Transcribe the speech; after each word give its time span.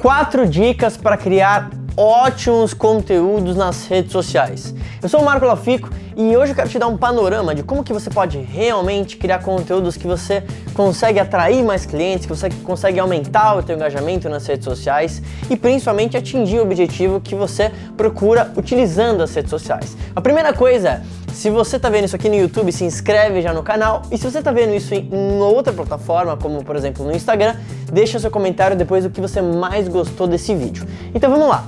quatro 0.00 0.48
dicas 0.48 0.96
para 0.96 1.16
criar 1.16 1.70
ótimos 1.94 2.72
conteúdos 2.72 3.54
nas 3.54 3.86
redes 3.86 4.12
sociais. 4.12 4.74
Eu 5.02 5.08
sou 5.08 5.20
o 5.20 5.24
Marco 5.24 5.44
Lafico 5.44 5.90
e 6.20 6.36
hoje 6.36 6.52
eu 6.52 6.54
quero 6.54 6.68
te 6.68 6.78
dar 6.78 6.86
um 6.86 6.98
panorama 6.98 7.54
de 7.54 7.62
como 7.62 7.82
que 7.82 7.94
você 7.94 8.10
pode 8.10 8.36
realmente 8.36 9.16
criar 9.16 9.38
conteúdos 9.38 9.96
que 9.96 10.06
você 10.06 10.42
consegue 10.74 11.18
atrair 11.18 11.64
mais 11.64 11.86
clientes, 11.86 12.26
que 12.26 12.36
você 12.36 12.50
consegue 12.62 13.00
aumentar 13.00 13.56
o 13.56 13.62
seu 13.62 13.74
engajamento 13.74 14.28
nas 14.28 14.46
redes 14.46 14.66
sociais 14.66 15.22
e 15.48 15.56
principalmente 15.56 16.18
atingir 16.18 16.58
o 16.58 16.62
objetivo 16.62 17.22
que 17.22 17.34
você 17.34 17.72
procura 17.96 18.52
utilizando 18.54 19.22
as 19.22 19.34
redes 19.34 19.48
sociais. 19.48 19.96
A 20.14 20.20
primeira 20.20 20.52
coisa 20.52 20.88
é 20.90 21.02
se 21.32 21.48
você 21.48 21.76
está 21.76 21.88
vendo 21.88 22.04
isso 22.04 22.16
aqui 22.16 22.28
no 22.28 22.34
YouTube, 22.34 22.70
se 22.70 22.84
inscreve 22.84 23.40
já 23.40 23.54
no 23.54 23.62
canal. 23.62 24.02
E 24.10 24.18
se 24.18 24.30
você 24.30 24.40
está 24.40 24.52
vendo 24.52 24.74
isso 24.74 24.92
em 24.92 25.40
outra 25.40 25.72
plataforma, 25.72 26.36
como 26.36 26.62
por 26.62 26.76
exemplo 26.76 27.02
no 27.02 27.12
Instagram, 27.12 27.56
deixa 27.90 28.18
seu 28.18 28.30
comentário 28.30 28.76
depois 28.76 29.04
do 29.04 29.10
que 29.10 29.22
você 29.22 29.40
mais 29.40 29.88
gostou 29.88 30.26
desse 30.26 30.54
vídeo. 30.54 30.86
Então 31.14 31.30
vamos 31.30 31.48
lá. 31.48 31.66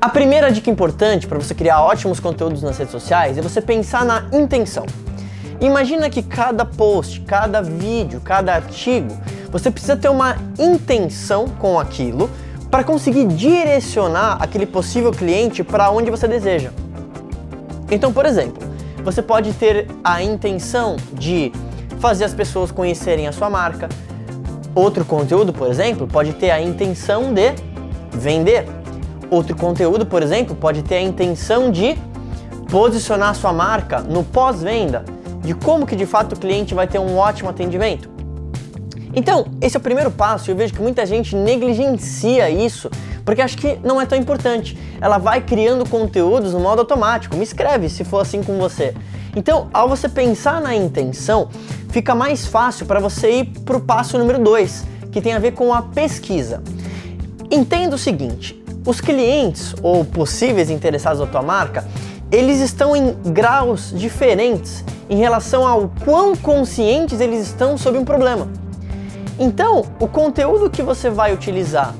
A 0.00 0.08
primeira 0.08 0.50
dica 0.50 0.70
importante 0.70 1.26
para 1.26 1.38
você 1.38 1.54
criar 1.54 1.82
ótimos 1.82 2.18
conteúdos 2.18 2.62
nas 2.62 2.78
redes 2.78 2.90
sociais 2.90 3.36
é 3.36 3.42
você 3.42 3.60
pensar 3.60 4.02
na 4.02 4.24
intenção. 4.32 4.86
Imagina 5.60 6.08
que 6.08 6.22
cada 6.22 6.64
post, 6.64 7.20
cada 7.20 7.60
vídeo, 7.60 8.18
cada 8.24 8.54
artigo, 8.54 9.14
você 9.52 9.70
precisa 9.70 9.98
ter 9.98 10.08
uma 10.08 10.38
intenção 10.58 11.48
com 11.58 11.78
aquilo 11.78 12.30
para 12.70 12.82
conseguir 12.82 13.26
direcionar 13.26 14.38
aquele 14.40 14.64
possível 14.64 15.10
cliente 15.12 15.62
para 15.62 15.90
onde 15.90 16.10
você 16.10 16.26
deseja. 16.26 16.70
Então, 17.90 18.10
por 18.10 18.24
exemplo, 18.24 18.62
você 19.04 19.20
pode 19.20 19.52
ter 19.52 19.86
a 20.02 20.22
intenção 20.22 20.96
de 21.12 21.52
fazer 21.98 22.24
as 22.24 22.32
pessoas 22.32 22.70
conhecerem 22.70 23.28
a 23.28 23.32
sua 23.32 23.50
marca. 23.50 23.86
Outro 24.74 25.04
conteúdo, 25.04 25.52
por 25.52 25.68
exemplo, 25.68 26.06
pode 26.06 26.32
ter 26.32 26.50
a 26.50 26.62
intenção 26.62 27.34
de 27.34 27.52
vender. 28.12 28.79
Outro 29.30 29.56
conteúdo, 29.56 30.04
por 30.04 30.22
exemplo, 30.22 30.56
pode 30.56 30.82
ter 30.82 30.96
a 30.96 31.02
intenção 31.02 31.70
de 31.70 31.96
posicionar 32.70 33.34
sua 33.34 33.52
marca 33.52 34.00
no 34.00 34.24
pós-venda, 34.24 35.04
de 35.42 35.54
como 35.54 35.86
que 35.86 35.96
de 35.96 36.06
fato 36.06 36.34
o 36.34 36.38
cliente 36.38 36.74
vai 36.74 36.86
ter 36.86 36.98
um 36.98 37.16
ótimo 37.16 37.48
atendimento. 37.48 38.10
Então, 39.14 39.46
esse 39.60 39.76
é 39.76 39.78
o 39.78 39.82
primeiro 39.82 40.10
passo 40.10 40.50
e 40.50 40.52
eu 40.52 40.56
vejo 40.56 40.74
que 40.74 40.82
muita 40.82 41.04
gente 41.04 41.34
negligencia 41.34 42.48
isso 42.50 42.90
porque 43.24 43.42
acho 43.42 43.56
que 43.58 43.78
não 43.84 44.00
é 44.00 44.06
tão 44.06 44.18
importante. 44.18 44.76
Ela 45.00 45.18
vai 45.18 45.40
criando 45.40 45.88
conteúdos 45.88 46.52
no 46.52 46.60
modo 46.60 46.80
automático. 46.80 47.36
Me 47.36 47.44
escreve 47.44 47.88
se 47.88 48.02
for 48.04 48.20
assim 48.20 48.42
com 48.42 48.58
você. 48.58 48.94
Então, 49.36 49.68
ao 49.72 49.88
você 49.88 50.08
pensar 50.08 50.60
na 50.60 50.74
intenção, 50.74 51.48
fica 51.90 52.14
mais 52.14 52.46
fácil 52.46 52.86
para 52.86 52.98
você 52.98 53.30
ir 53.40 53.44
para 53.64 53.76
o 53.76 53.80
passo 53.80 54.18
número 54.18 54.42
2, 54.42 54.84
que 55.12 55.20
tem 55.20 55.32
a 55.32 55.38
ver 55.38 55.52
com 55.52 55.72
a 55.72 55.82
pesquisa. 55.82 56.62
Entenda 57.50 57.94
o 57.94 57.98
seguinte: 57.98 58.60
os 58.90 59.00
clientes 59.00 59.72
ou 59.82 60.04
possíveis 60.04 60.68
interessados 60.68 61.20
na 61.20 61.26
tua 61.26 61.42
marca, 61.42 61.84
eles 62.30 62.60
estão 62.60 62.96
em 62.96 63.14
graus 63.32 63.92
diferentes 63.96 64.84
em 65.08 65.16
relação 65.16 65.66
ao 65.66 65.90
quão 66.04 66.34
conscientes 66.34 67.20
eles 67.20 67.46
estão 67.46 67.78
sobre 67.78 68.00
um 68.00 68.04
problema. 68.04 68.48
Então, 69.38 69.84
o 70.00 70.08
conteúdo 70.08 70.68
que 70.68 70.82
você 70.82 71.08
vai 71.08 71.32
utilizar 71.32 71.94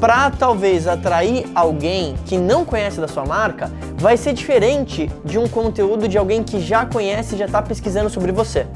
para 0.00 0.30
talvez 0.30 0.86
atrair 0.86 1.46
alguém 1.54 2.14
que 2.24 2.38
não 2.38 2.64
conhece 2.64 3.00
da 3.00 3.08
sua 3.08 3.26
marca, 3.26 3.70
vai 3.98 4.16
ser 4.16 4.32
diferente 4.32 5.10
de 5.24 5.38
um 5.38 5.46
conteúdo 5.46 6.08
de 6.08 6.16
alguém 6.16 6.42
que 6.42 6.58
já 6.58 6.86
conhece 6.86 7.34
e 7.34 7.38
já 7.38 7.44
está 7.44 7.60
pesquisando 7.60 8.08
sobre 8.08 8.32
você. 8.32 8.66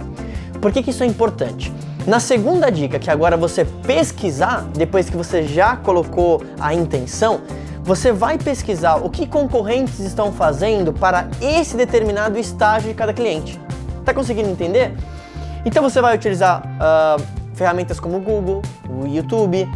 Por 0.60 0.70
que, 0.70 0.82
que 0.82 0.90
isso 0.90 1.02
é 1.02 1.06
importante? 1.06 1.72
Na 2.06 2.20
segunda 2.20 2.70
dica, 2.70 2.98
que 2.98 3.10
agora 3.10 3.34
você 3.34 3.64
pesquisar, 3.64 4.66
depois 4.74 5.08
que 5.08 5.16
você 5.16 5.44
já 5.44 5.74
colocou 5.74 6.42
a 6.60 6.74
intenção, 6.74 7.40
você 7.82 8.12
vai 8.12 8.36
pesquisar 8.36 8.96
o 8.96 9.08
que 9.08 9.26
concorrentes 9.26 10.00
estão 10.00 10.30
fazendo 10.30 10.92
para 10.92 11.28
esse 11.40 11.76
determinado 11.76 12.38
estágio 12.38 12.90
de 12.90 12.94
cada 12.94 13.14
cliente. 13.14 13.58
Tá 14.04 14.12
conseguindo 14.12 14.50
entender? 14.50 14.94
Então 15.64 15.82
você 15.82 16.00
vai 16.02 16.14
utilizar 16.14 16.62
uh, 16.62 17.22
ferramentas 17.54 17.98
como 17.98 18.18
o 18.18 18.20
Google, 18.20 18.60
o 18.86 19.06
YouTube, 19.06 19.66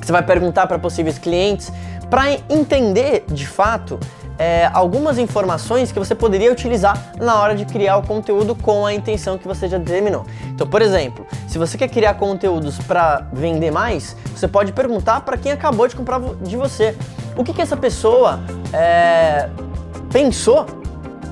você 0.00 0.12
vai 0.12 0.22
perguntar 0.22 0.66
para 0.66 0.78
possíveis 0.78 1.18
clientes 1.18 1.72
para 2.10 2.32
entender 2.50 3.24
de 3.28 3.46
fato 3.46 3.98
é, 4.38 4.70
algumas 4.72 5.18
informações 5.18 5.90
que 5.92 5.98
você 5.98 6.14
poderia 6.14 6.50
utilizar 6.52 7.12
na 7.18 7.40
hora 7.40 7.54
de 7.54 7.64
criar 7.64 7.96
o 7.96 8.02
conteúdo 8.02 8.54
com 8.54 8.84
a 8.84 8.92
intenção 8.92 9.38
que 9.38 9.46
você 9.46 9.68
já 9.68 9.78
determinou. 9.78 10.24
Então, 10.48 10.66
por 10.66 10.82
exemplo, 10.82 11.26
se 11.48 11.58
você 11.58 11.78
quer 11.78 11.88
criar 11.88 12.14
conteúdos 12.14 12.78
para 12.78 13.26
vender 13.32 13.70
mais, 13.70 14.16
você 14.34 14.46
pode 14.46 14.72
perguntar 14.72 15.22
para 15.22 15.36
quem 15.36 15.52
acabou 15.52 15.88
de 15.88 15.96
comprar 15.96 16.20
de 16.42 16.56
você 16.56 16.96
o 17.36 17.44
que, 17.44 17.52
que 17.52 17.62
essa 17.62 17.76
pessoa 17.76 18.40
é, 18.72 19.48
pensou 20.12 20.66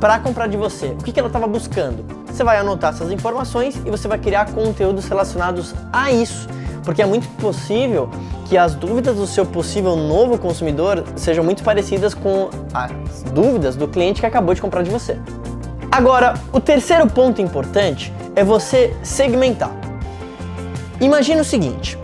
para 0.00 0.18
comprar 0.18 0.48
de 0.48 0.56
você, 0.56 0.88
o 0.88 0.96
que, 0.96 1.12
que 1.12 1.18
ela 1.18 1.28
estava 1.28 1.46
buscando. 1.46 2.04
Você 2.26 2.42
vai 2.42 2.58
anotar 2.58 2.92
essas 2.92 3.10
informações 3.10 3.76
e 3.86 3.90
você 3.90 4.08
vai 4.08 4.18
criar 4.18 4.52
conteúdos 4.52 5.06
relacionados 5.06 5.74
a 5.92 6.10
isso 6.10 6.48
porque 6.84 7.02
é 7.02 7.06
muito 7.06 7.26
possível 7.36 8.08
que 8.46 8.58
as 8.58 8.74
dúvidas 8.74 9.16
do 9.16 9.26
seu 9.26 9.46
possível 9.46 9.96
novo 9.96 10.38
consumidor 10.38 11.04
sejam 11.16 11.42
muito 11.42 11.62
parecidas 11.62 12.12
com 12.14 12.50
as 12.72 13.22
dúvidas 13.32 13.74
do 13.74 13.88
cliente 13.88 14.20
que 14.20 14.26
acabou 14.26 14.54
de 14.54 14.60
comprar 14.60 14.82
de 14.82 14.90
você. 14.90 15.18
Agora, 15.90 16.34
o 16.52 16.60
terceiro 16.60 17.06
ponto 17.06 17.40
importante 17.40 18.12
é 18.36 18.44
você 18.44 18.94
segmentar. 19.02 19.70
Imagina 21.00 21.42
o 21.42 21.44
seguinte: 21.44 21.98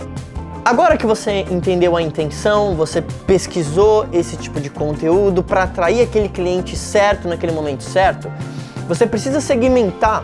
agora 0.65 0.97
que 0.97 1.07
você 1.07 1.41
entendeu 1.51 1.97
a 1.97 2.03
intenção, 2.03 2.75
você 2.75 3.03
pesquisou 3.03 4.07
esse 4.13 4.37
tipo 4.37 4.61
de 4.61 4.71
conteúdo 4.71 5.43
para 5.43 5.65
atrair 5.65 6.03
aquele 6.03 6.29
cliente 6.29 6.77
certo 6.77 7.29
naquele 7.29 7.53
momento 7.53 7.83
certo, 7.83 8.31
você 8.89 9.07
precisa 9.07 9.41
segmentar 9.41 10.23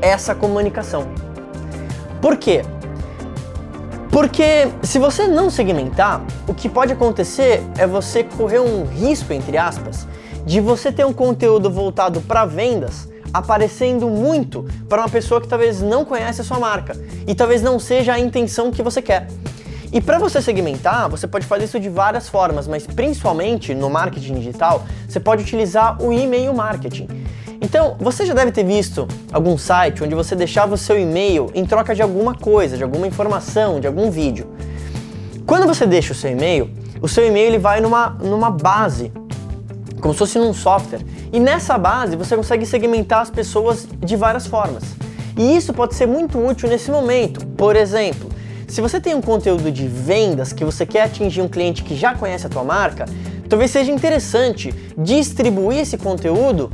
essa 0.00 0.34
comunicação. 0.34 1.06
Por 2.20 2.36
quê? 2.36 2.62
Porque 4.16 4.66
se 4.82 4.98
você 4.98 5.28
não 5.28 5.50
segmentar, 5.50 6.24
o 6.48 6.54
que 6.54 6.70
pode 6.70 6.90
acontecer 6.90 7.62
é 7.76 7.86
você 7.86 8.24
correr 8.24 8.60
um 8.60 8.86
risco, 8.86 9.30
entre 9.30 9.58
aspas, 9.58 10.08
de 10.46 10.58
você 10.58 10.90
ter 10.90 11.04
um 11.04 11.12
conteúdo 11.12 11.70
voltado 11.70 12.22
para 12.22 12.46
vendas 12.46 13.10
aparecendo 13.30 14.08
muito 14.08 14.64
para 14.88 15.02
uma 15.02 15.08
pessoa 15.10 15.38
que 15.38 15.46
talvez 15.46 15.82
não 15.82 16.02
conhece 16.02 16.40
a 16.40 16.44
sua 16.44 16.58
marca 16.58 16.96
e 17.26 17.34
talvez 17.34 17.60
não 17.60 17.78
seja 17.78 18.14
a 18.14 18.18
intenção 18.18 18.70
que 18.70 18.82
você 18.82 19.02
quer. 19.02 19.26
E 19.92 20.00
para 20.00 20.18
você 20.18 20.40
segmentar, 20.40 21.10
você 21.10 21.26
pode 21.26 21.44
fazer 21.44 21.64
isso 21.64 21.78
de 21.78 21.90
várias 21.90 22.26
formas, 22.26 22.66
mas 22.66 22.86
principalmente 22.86 23.74
no 23.74 23.90
marketing 23.90 24.36
digital, 24.36 24.86
você 25.06 25.20
pode 25.20 25.42
utilizar 25.42 26.02
o 26.02 26.10
e-mail 26.10 26.54
marketing. 26.54 27.06
Então, 27.66 27.96
você 27.98 28.24
já 28.24 28.32
deve 28.32 28.52
ter 28.52 28.62
visto 28.62 29.08
algum 29.32 29.58
site 29.58 30.04
onde 30.04 30.14
você 30.14 30.36
deixava 30.36 30.72
o 30.72 30.78
seu 30.78 30.96
e-mail 30.96 31.50
em 31.52 31.66
troca 31.66 31.96
de 31.96 32.00
alguma 32.00 32.32
coisa, 32.32 32.76
de 32.76 32.84
alguma 32.84 33.08
informação, 33.08 33.80
de 33.80 33.88
algum 33.88 34.08
vídeo. 34.08 34.46
Quando 35.44 35.66
você 35.66 35.84
deixa 35.84 36.12
o 36.12 36.14
seu 36.14 36.30
e-mail, 36.30 36.70
o 37.02 37.08
seu 37.08 37.26
e-mail 37.26 37.48
ele 37.48 37.58
vai 37.58 37.80
numa, 37.80 38.10
numa 38.22 38.50
base, 38.50 39.10
como 40.00 40.14
se 40.14 40.18
fosse 40.18 40.38
num 40.38 40.54
software. 40.54 41.00
E 41.32 41.40
nessa 41.40 41.76
base 41.76 42.14
você 42.14 42.36
consegue 42.36 42.64
segmentar 42.64 43.22
as 43.22 43.30
pessoas 43.30 43.88
de 43.98 44.14
várias 44.14 44.46
formas. 44.46 44.84
E 45.36 45.56
isso 45.56 45.74
pode 45.74 45.96
ser 45.96 46.06
muito 46.06 46.38
útil 46.38 46.68
nesse 46.68 46.88
momento. 46.88 47.44
Por 47.44 47.74
exemplo, 47.74 48.28
se 48.68 48.80
você 48.80 49.00
tem 49.00 49.12
um 49.12 49.20
conteúdo 49.20 49.72
de 49.72 49.88
vendas 49.88 50.52
que 50.52 50.64
você 50.64 50.86
quer 50.86 51.02
atingir 51.02 51.42
um 51.42 51.48
cliente 51.48 51.82
que 51.82 51.96
já 51.96 52.14
conhece 52.14 52.46
a 52.46 52.48
tua 52.48 52.62
marca, 52.62 53.06
talvez 53.48 53.72
seja 53.72 53.90
interessante 53.90 54.72
distribuir 54.96 55.80
esse 55.80 55.98
conteúdo 55.98 56.70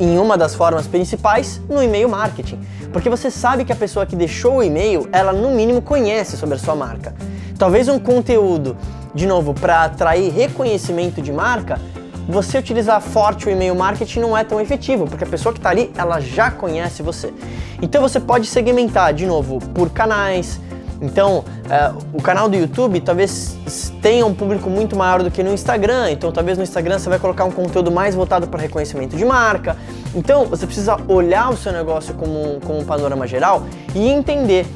em 0.00 0.18
uma 0.18 0.36
das 0.36 0.54
formas 0.54 0.86
principais, 0.86 1.60
no 1.68 1.82
e-mail 1.82 2.08
marketing. 2.08 2.60
Porque 2.92 3.10
você 3.10 3.30
sabe 3.30 3.64
que 3.64 3.72
a 3.72 3.76
pessoa 3.76 4.06
que 4.06 4.16
deixou 4.16 4.56
o 4.56 4.62
e-mail, 4.62 5.08
ela 5.12 5.32
no 5.32 5.50
mínimo 5.50 5.82
conhece 5.82 6.36
sobre 6.36 6.54
a 6.54 6.58
sua 6.58 6.74
marca. 6.74 7.14
Talvez 7.58 7.88
um 7.88 7.98
conteúdo, 7.98 8.76
de 9.14 9.26
novo, 9.26 9.52
para 9.52 9.84
atrair 9.84 10.32
reconhecimento 10.32 11.20
de 11.20 11.32
marca, 11.32 11.80
você 12.28 12.58
utilizar 12.58 13.00
forte 13.00 13.48
o 13.48 13.50
e-mail 13.50 13.74
marketing 13.74 14.20
não 14.20 14.36
é 14.36 14.44
tão 14.44 14.60
efetivo, 14.60 15.06
porque 15.06 15.24
a 15.24 15.26
pessoa 15.26 15.52
que 15.52 15.58
está 15.58 15.70
ali, 15.70 15.90
ela 15.96 16.20
já 16.20 16.50
conhece 16.50 17.02
você. 17.02 17.32
Então 17.80 18.02
você 18.02 18.20
pode 18.20 18.46
segmentar, 18.46 19.12
de 19.14 19.26
novo, 19.26 19.58
por 19.74 19.90
canais, 19.90 20.60
então, 21.00 21.38
uh, 21.38 21.98
o 22.12 22.20
canal 22.20 22.48
do 22.48 22.56
YouTube 22.56 23.00
talvez 23.00 23.56
tenha 24.02 24.26
um 24.26 24.34
público 24.34 24.68
muito 24.68 24.96
maior 24.96 25.22
do 25.22 25.30
que 25.30 25.42
no 25.42 25.52
Instagram. 25.52 26.10
Então, 26.10 26.32
talvez 26.32 26.58
no 26.58 26.64
Instagram 26.64 26.98
você 26.98 27.08
vai 27.08 27.18
colocar 27.18 27.44
um 27.44 27.50
conteúdo 27.50 27.90
mais 27.90 28.14
voltado 28.14 28.48
para 28.48 28.60
reconhecimento 28.60 29.16
de 29.16 29.24
marca. 29.24 29.76
Então, 30.14 30.44
você 30.46 30.66
precisa 30.66 30.96
olhar 31.06 31.50
o 31.50 31.56
seu 31.56 31.72
negócio 31.72 32.14
como, 32.14 32.60
como 32.64 32.80
um 32.80 32.84
panorama 32.84 33.26
geral 33.26 33.64
e 33.94 34.08
entender 34.08 34.66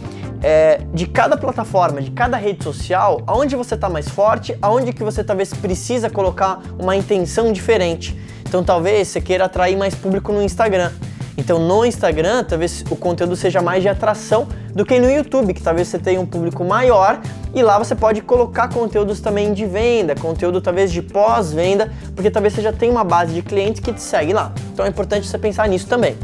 é, 0.43 0.81
de 0.93 1.07
cada 1.07 1.37
plataforma, 1.37 2.01
de 2.01 2.11
cada 2.11 2.37
rede 2.37 2.63
social, 2.63 3.21
aonde 3.27 3.57
você 3.57 3.75
está 3.75 3.89
mais 3.89 4.09
forte, 4.09 4.57
aonde 4.63 4.93
que 4.93 5.03
você 5.03 5.25
talvez 5.25 5.53
precisa 5.53 6.09
colocar 6.09 6.61
uma 6.79 6.97
intenção 6.97 7.53
diferente. 7.53 8.17
Então, 8.49 8.63
talvez 8.63 9.09
você 9.09 9.21
queira 9.21 9.47
atrair 9.47 9.77
mais 9.77 9.95
público 9.95 10.33
no 10.33 10.43
Instagram. 10.43 10.93
Então, 11.37 11.59
no 11.59 11.85
Instagram, 11.85 12.45
talvez 12.45 12.85
o 12.91 12.97
conteúdo 12.97 13.35
seja 13.35 13.63
mais 13.63 13.83
de 13.83 13.89
atração 13.89 14.47
do 14.75 14.85
que 14.85 14.99
no 14.99 15.11
YouTube, 15.11 15.53
que 15.55 15.63
talvez 15.63 15.89
você 15.89 15.99
tenha 15.99 16.21
um 16.21 16.27
público 16.27 16.65
maior 16.65 17.21
e 17.55 17.63
lá 17.63 17.79
você 17.79 17.95
pode 17.95 18.23
colocar 18.23 18.69
conteúdos 18.69 19.21
também 19.21 19.53
de 19.53 19.67
venda, 19.67 20.15
conteúdo 20.15 20.61
talvez 20.61 20.91
de 20.91 21.03
pós-venda, 21.03 21.93
porque 22.15 22.31
talvez 22.31 22.55
você 22.55 22.63
já 22.63 22.73
tenha 22.73 22.91
uma 22.91 23.05
base 23.05 23.35
de 23.35 23.43
clientes 23.43 23.81
que 23.81 23.93
te 23.93 24.01
segue 24.01 24.33
lá. 24.33 24.53
Então 24.73 24.87
é 24.87 24.89
importante 24.89 25.27
você 25.27 25.39
pensar 25.39 25.69
nisso 25.69 25.87
também. 25.87 26.17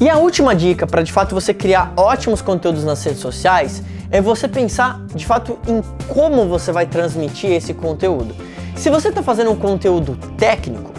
E 0.00 0.08
a 0.08 0.16
última 0.16 0.54
dica 0.54 0.86
para 0.86 1.02
de 1.02 1.12
fato 1.12 1.34
você 1.34 1.52
criar 1.52 1.92
ótimos 1.96 2.40
conteúdos 2.40 2.84
nas 2.84 3.02
redes 3.02 3.20
sociais 3.20 3.82
é 4.10 4.20
você 4.20 4.46
pensar 4.46 5.00
de 5.14 5.26
fato 5.26 5.58
em 5.66 5.82
como 6.08 6.46
você 6.46 6.72
vai 6.72 6.86
transmitir 6.86 7.50
esse 7.50 7.74
conteúdo. 7.74 8.34
Se 8.76 8.90
você 8.90 9.08
está 9.08 9.22
fazendo 9.22 9.50
um 9.50 9.56
conteúdo 9.56 10.16
técnico, 10.36 10.92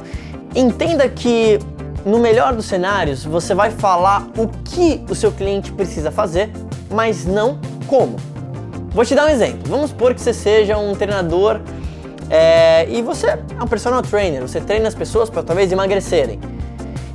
entenda 0.53 1.07
que 1.07 1.59
no 2.05 2.19
melhor 2.19 2.55
dos 2.55 2.65
cenários 2.65 3.25
você 3.25 3.53
vai 3.53 3.71
falar 3.71 4.27
o 4.37 4.47
que 4.47 5.03
o 5.09 5.15
seu 5.15 5.31
cliente 5.31 5.71
precisa 5.71 6.11
fazer, 6.11 6.51
mas 6.89 7.25
não 7.25 7.59
como. 7.87 8.15
Vou 8.91 9.05
te 9.05 9.13
dar 9.15 9.25
um 9.25 9.29
exemplo. 9.29 9.61
Vamos 9.65 9.91
supor 9.91 10.13
que 10.13 10.21
você 10.21 10.33
seja 10.33 10.77
um 10.77 10.95
treinador 10.95 11.61
é, 12.29 12.89
e 12.89 13.01
você 13.01 13.27
é 13.27 13.63
um 13.63 13.67
personal 13.67 14.01
trainer, 14.01 14.41
você 14.41 14.59
treina 14.59 14.87
as 14.87 14.95
pessoas 14.95 15.29
para 15.29 15.43
talvez 15.43 15.71
emagrecerem. 15.71 16.39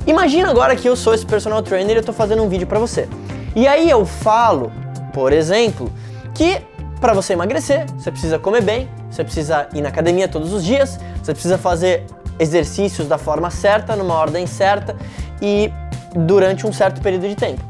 Imagina 0.07 0.49
agora 0.49 0.75
que 0.75 0.87
eu 0.87 0.95
sou 0.95 1.13
esse 1.13 1.25
personal 1.25 1.61
trainer 1.61 1.95
e 1.95 1.97
eu 1.97 1.99
estou 2.01 2.13
fazendo 2.13 2.43
um 2.43 2.49
vídeo 2.49 2.67
para 2.67 2.79
você. 2.79 3.07
E 3.55 3.67
aí 3.67 3.89
eu 3.89 4.05
falo 4.05 4.71
por 5.15 5.31
exemplo, 5.31 5.89
que 6.33 6.61
para 6.99 7.13
você 7.13 7.31
emagrecer, 7.31 7.85
você 7.97 8.11
precisa 8.11 8.37
comer 8.37 8.61
bem, 8.61 8.89
você 9.09 9.23
precisa 9.23 9.69
ir 9.73 9.79
na 9.79 9.87
academia 9.87 10.27
todos 10.27 10.51
os 10.51 10.61
dias, 10.61 10.99
você 11.23 11.31
precisa 11.31 11.57
fazer 11.57 12.05
exercícios 12.39 13.07
da 13.07 13.17
forma 13.17 13.49
certa, 13.49 13.95
numa 13.95 14.13
ordem 14.13 14.45
certa 14.45 14.95
e 15.41 15.71
durante 16.15 16.65
um 16.65 16.73
certo 16.73 17.01
período 17.01 17.27
de 17.27 17.35
tempo. 17.35 17.61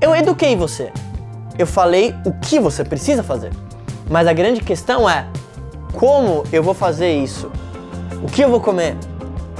Eu 0.00 0.14
eduquei 0.14 0.56
você. 0.56 0.92
Eu 1.58 1.66
falei 1.66 2.14
o 2.24 2.32
que 2.32 2.58
você 2.58 2.84
precisa 2.84 3.22
fazer. 3.22 3.50
Mas 4.08 4.26
a 4.26 4.32
grande 4.32 4.60
questão 4.60 5.08
é 5.08 5.26
como 5.92 6.44
eu 6.52 6.62
vou 6.62 6.74
fazer 6.74 7.12
isso? 7.12 7.50
O 8.22 8.26
que 8.26 8.42
eu 8.42 8.50
vou 8.50 8.60
comer? 8.60 8.96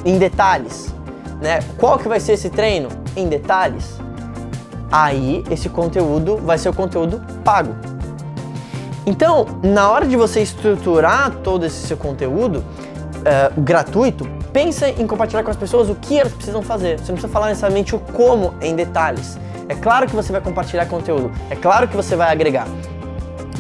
Em 0.04 0.18
detalhes, 0.18 0.94
né? 1.40 1.60
Qual 1.76 1.98
que 1.98 2.08
vai 2.08 2.20
ser 2.20 2.32
esse 2.32 2.48
treino? 2.48 2.88
Em 3.14 3.28
detalhes 3.28 4.00
aí 4.90 5.44
esse 5.50 5.68
conteúdo 5.68 6.36
vai 6.38 6.58
ser 6.58 6.68
o 6.68 6.74
conteúdo 6.74 7.22
pago. 7.44 7.74
Então, 9.06 9.46
na 9.62 9.90
hora 9.90 10.06
de 10.06 10.16
você 10.16 10.40
estruturar 10.40 11.30
todo 11.42 11.64
esse 11.64 11.86
seu 11.86 11.96
conteúdo 11.96 12.64
uh, 13.20 13.60
gratuito, 13.60 14.26
pensa 14.52 14.88
em 14.88 15.06
compartilhar 15.06 15.42
com 15.42 15.50
as 15.50 15.56
pessoas 15.56 15.88
o 15.88 15.94
que 15.94 16.18
elas 16.18 16.32
precisam 16.32 16.62
fazer. 16.62 16.98
Você 16.98 17.12
não 17.12 17.14
precisa 17.14 17.32
falar 17.32 17.48
necessariamente 17.48 17.94
o 17.94 17.98
como 17.98 18.54
em 18.60 18.74
detalhes. 18.74 19.38
É 19.68 19.74
claro 19.74 20.06
que 20.06 20.16
você 20.16 20.32
vai 20.32 20.40
compartilhar 20.40 20.86
conteúdo, 20.86 21.30
é 21.48 21.56
claro 21.56 21.86
que 21.86 21.96
você 21.96 22.16
vai 22.16 22.30
agregar. 22.30 22.66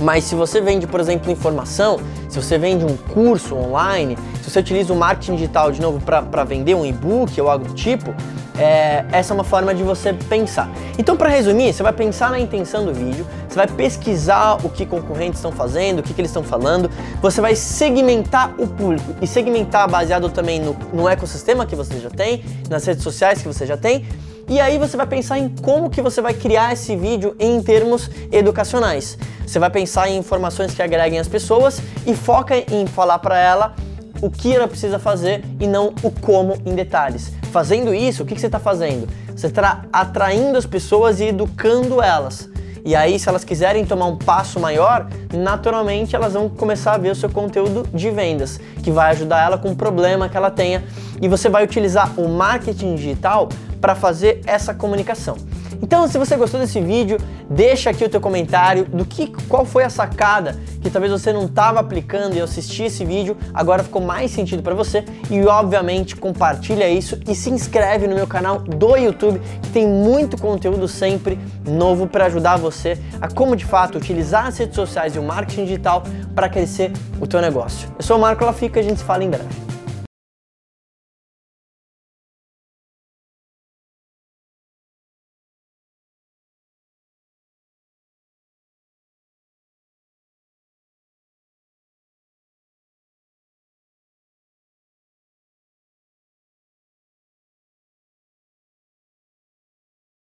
Mas 0.00 0.24
se 0.24 0.34
você 0.34 0.60
vende, 0.60 0.86
por 0.86 0.98
exemplo, 0.98 1.30
informação, 1.30 2.00
se 2.28 2.40
você 2.40 2.56
vende 2.56 2.84
um 2.84 2.96
curso 2.96 3.54
online, 3.54 4.16
se 4.42 4.50
você 4.50 4.60
utiliza 4.60 4.92
o 4.92 4.96
marketing 4.96 5.34
digital 5.34 5.70
de 5.70 5.80
novo 5.80 6.00
para 6.00 6.42
vender 6.44 6.74
um 6.74 6.86
e-book 6.86 7.38
ou 7.40 7.50
algo 7.50 7.66
do 7.66 7.74
tipo, 7.74 8.14
é, 8.60 9.06
essa 9.10 9.32
é 9.32 9.34
uma 9.34 9.42
forma 9.42 9.74
de 9.74 9.82
você 9.82 10.12
pensar. 10.12 10.70
Então, 10.98 11.16
para 11.16 11.30
resumir, 11.30 11.72
você 11.72 11.82
vai 11.82 11.94
pensar 11.94 12.30
na 12.30 12.38
intenção 12.38 12.84
do 12.84 12.92
vídeo, 12.92 13.26
você 13.48 13.56
vai 13.56 13.66
pesquisar 13.66 14.58
o 14.62 14.68
que 14.68 14.84
concorrentes 14.84 15.38
estão 15.38 15.50
fazendo, 15.50 16.00
o 16.00 16.02
que, 16.02 16.12
que 16.12 16.20
eles 16.20 16.30
estão 16.30 16.44
falando, 16.44 16.90
você 17.22 17.40
vai 17.40 17.56
segmentar 17.56 18.54
o 18.58 18.66
público 18.66 19.16
e 19.22 19.26
segmentar 19.26 19.88
baseado 19.88 20.28
também 20.28 20.60
no, 20.60 20.76
no 20.92 21.08
ecossistema 21.08 21.64
que 21.64 21.74
você 21.74 21.98
já 21.98 22.10
tem, 22.10 22.44
nas 22.68 22.84
redes 22.84 23.02
sociais 23.02 23.40
que 23.40 23.48
você 23.48 23.64
já 23.64 23.78
tem. 23.78 24.04
E 24.46 24.60
aí 24.60 24.78
você 24.78 24.96
vai 24.96 25.06
pensar 25.06 25.38
em 25.38 25.48
como 25.48 25.88
que 25.88 26.02
você 26.02 26.20
vai 26.20 26.34
criar 26.34 26.72
esse 26.72 26.94
vídeo 26.96 27.34
em 27.38 27.62
termos 27.62 28.10
educacionais. 28.30 29.16
Você 29.46 29.58
vai 29.58 29.70
pensar 29.70 30.10
em 30.10 30.18
informações 30.18 30.74
que 30.74 30.82
agreguem 30.82 31.18
as 31.18 31.28
pessoas 31.28 31.80
e 32.06 32.14
foca 32.14 32.56
em 32.56 32.86
falar 32.86 33.20
para 33.20 33.38
ela 33.38 33.74
o 34.20 34.28
que 34.28 34.54
ela 34.54 34.68
precisa 34.68 34.98
fazer 34.98 35.44
e 35.58 35.66
não 35.66 35.94
o 36.02 36.10
como 36.10 36.56
em 36.66 36.74
detalhes. 36.74 37.39
Fazendo 37.50 37.92
isso, 37.92 38.22
o 38.22 38.26
que, 38.26 38.34
que 38.34 38.40
você 38.40 38.46
está 38.46 38.60
fazendo? 38.60 39.08
Você 39.34 39.48
está 39.48 39.82
atraindo 39.92 40.56
as 40.56 40.66
pessoas 40.66 41.18
e 41.20 41.24
educando 41.24 42.00
elas. 42.00 42.48
E 42.84 42.94
aí, 42.96 43.18
se 43.18 43.28
elas 43.28 43.44
quiserem 43.44 43.84
tomar 43.84 44.06
um 44.06 44.16
passo 44.16 44.58
maior, 44.58 45.08
naturalmente 45.34 46.16
elas 46.16 46.32
vão 46.32 46.48
começar 46.48 46.94
a 46.94 46.98
ver 46.98 47.10
o 47.10 47.14
seu 47.14 47.28
conteúdo 47.28 47.86
de 47.92 48.10
vendas, 48.10 48.58
que 48.82 48.90
vai 48.90 49.10
ajudar 49.10 49.44
ela 49.44 49.58
com 49.58 49.70
o 49.72 49.76
problema 49.76 50.28
que 50.28 50.36
ela 50.36 50.50
tenha. 50.50 50.84
E 51.20 51.28
você 51.28 51.48
vai 51.48 51.64
utilizar 51.64 52.18
o 52.18 52.28
marketing 52.28 52.94
digital 52.94 53.48
para 53.80 53.94
fazer 53.94 54.40
essa 54.46 54.72
comunicação. 54.72 55.36
Então, 55.82 56.06
se 56.06 56.18
você 56.18 56.36
gostou 56.36 56.60
desse 56.60 56.80
vídeo, 56.80 57.18
deixa 57.48 57.90
aqui 57.90 58.04
o 58.04 58.08
teu 58.08 58.20
comentário 58.20 58.84
do 58.84 59.04
que 59.04 59.28
qual 59.48 59.64
foi 59.64 59.82
a 59.82 59.90
sacada 59.90 60.58
que 60.82 60.90
talvez 60.90 61.12
você 61.12 61.32
não 61.32 61.44
estava 61.44 61.80
aplicando 61.80 62.36
e 62.36 62.40
assistir 62.40 62.84
esse 62.84 63.04
vídeo, 63.04 63.36
agora 63.52 63.82
ficou 63.82 64.00
mais 64.00 64.30
sentido 64.30 64.62
para 64.62 64.74
você 64.74 65.04
e 65.30 65.44
obviamente 65.44 66.16
compartilha 66.16 66.88
isso 66.88 67.18
e 67.28 67.34
se 67.34 67.50
inscreve 67.50 68.06
no 68.06 68.14
meu 68.14 68.26
canal 68.26 68.58
do 68.58 68.96
YouTube, 68.96 69.40
que 69.62 69.70
tem 69.70 69.86
muito 69.86 70.38
conteúdo 70.38 70.88
sempre 70.88 71.38
novo 71.66 72.06
para 72.06 72.26
ajudar 72.26 72.56
você 72.56 72.98
a 73.20 73.28
como 73.28 73.56
de 73.56 73.64
fato 73.64 73.98
utilizar 73.98 74.46
as 74.46 74.58
redes 74.58 74.74
sociais 74.74 75.16
e 75.16 75.18
o 75.18 75.22
marketing 75.22 75.64
digital 75.64 76.02
para 76.34 76.48
crescer 76.48 76.92
o 77.20 77.26
teu 77.26 77.40
negócio. 77.40 77.88
Eu 77.98 78.04
sou 78.04 78.16
o 78.16 78.20
Marco 78.20 78.44
Lafica, 78.44 78.80
a 78.80 78.82
gente 78.82 78.98
se 78.98 79.04
fala 79.04 79.24
em 79.24 79.30
breve. 79.30 79.79